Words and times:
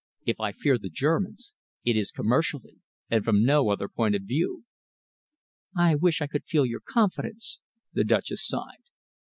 If 0.25 0.39
I 0.39 0.51
fear 0.53 0.79
the 0.79 0.89
Germans, 0.89 1.53
it 1.85 1.95
is 1.95 2.09
commercially, 2.09 2.79
and 3.11 3.23
from 3.23 3.43
no 3.45 3.69
other 3.69 3.87
point 3.87 4.15
of 4.15 4.23
view." 4.23 4.63
"I 5.77 5.93
wish 5.93 6.23
I 6.23 6.25
could 6.25 6.45
feel 6.45 6.65
your 6.65 6.81
confidence," 6.83 7.59
the 7.93 8.03
Duchess 8.03 8.43
sighed. 8.43 8.81